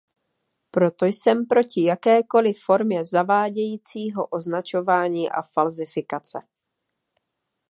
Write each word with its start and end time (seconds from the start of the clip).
Proto 0.71 1.05
jsem 1.05 1.45
proti 1.47 1.83
jakékoli 1.83 2.53
formě 2.53 3.05
zavádějícího 3.05 4.25
označování 4.27 5.29
a 5.31 5.41
falzifikace. 5.41 6.39